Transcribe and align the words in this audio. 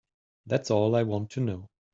That's 0.47 0.71
all 0.71 0.95
I 0.95 1.03
want 1.03 1.29
to 1.33 1.39
know. 1.41 1.69